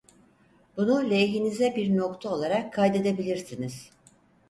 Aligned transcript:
Bunu 0.77 1.09
lehinize 1.09 1.75
bir 1.75 1.97
nokta 1.97 2.29
olarak 2.35 2.73
kaydedebilirsiniz… 2.73 3.89